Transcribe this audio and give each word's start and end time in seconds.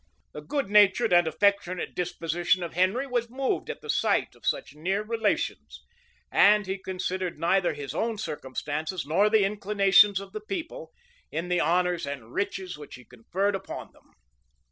The 0.33 0.41
good 0.41 0.67
natured 0.67 1.13
and 1.13 1.27
affectionate 1.27 1.93
disposition 1.93 2.63
of 2.63 2.73
Henry 2.73 3.05
was 3.05 3.29
moved 3.29 3.69
at 3.69 3.81
the 3.81 3.89
sight 3.91 4.33
of 4.33 4.47
such 4.47 4.73
near 4.73 5.03
relations; 5.03 5.79
and 6.31 6.65
he 6.65 6.79
considered 6.79 7.37
neither 7.37 7.75
his 7.75 7.93
own 7.93 8.17
circumstances, 8.17 9.05
nor 9.05 9.29
the 9.29 9.45
inclinations 9.45 10.19
of 10.19 10.33
his 10.33 10.41
people, 10.47 10.91
in 11.31 11.49
the 11.49 11.59
honors 11.59 12.07
and 12.07 12.33
riches 12.33 12.79
which 12.79 12.95
he 12.95 13.05
conferred 13.05 13.53
upon 13.53 13.91
them. 13.91 14.09